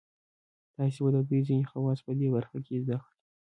[0.75, 3.13] تاسې به د دوی ځینې خواص په دې برخه کې زده کړئ.